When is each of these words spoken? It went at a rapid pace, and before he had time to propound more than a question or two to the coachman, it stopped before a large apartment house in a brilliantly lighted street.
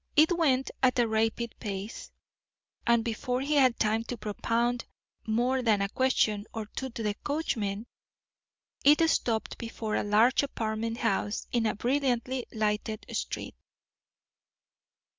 It 0.15 0.35
went 0.35 0.71
at 0.81 0.97
a 0.97 1.07
rapid 1.07 1.53
pace, 1.59 2.09
and 2.87 3.03
before 3.05 3.41
he 3.41 3.53
had 3.53 3.77
time 3.77 4.03
to 4.05 4.17
propound 4.17 4.85
more 5.27 5.61
than 5.61 5.79
a 5.79 5.89
question 5.89 6.47
or 6.55 6.65
two 6.65 6.89
to 6.89 7.03
the 7.03 7.13
coachman, 7.23 7.85
it 8.83 9.07
stopped 9.07 9.59
before 9.59 9.93
a 9.95 10.03
large 10.03 10.41
apartment 10.41 10.97
house 10.97 11.45
in 11.51 11.67
a 11.67 11.75
brilliantly 11.75 12.47
lighted 12.51 13.05
street. 13.15 13.53